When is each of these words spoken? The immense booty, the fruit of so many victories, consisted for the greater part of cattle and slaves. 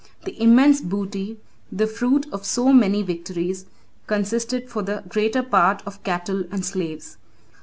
The 0.25 0.41
immense 0.41 0.81
booty, 0.81 1.37
the 1.71 1.85
fruit 1.85 2.25
of 2.33 2.43
so 2.43 2.73
many 2.73 3.03
victories, 3.03 3.67
consisted 4.07 4.67
for 4.67 4.81
the 4.81 5.03
greater 5.07 5.43
part 5.43 5.83
of 5.85 6.01
cattle 6.03 6.43
and 6.49 6.65
slaves. 6.65 7.17